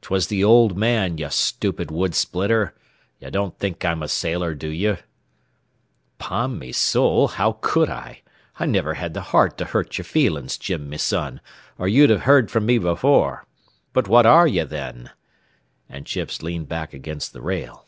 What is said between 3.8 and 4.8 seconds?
I'm a sailor, do